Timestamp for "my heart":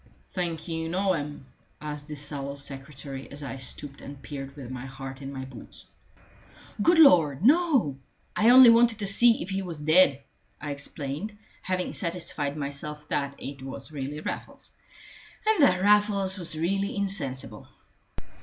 4.71-5.21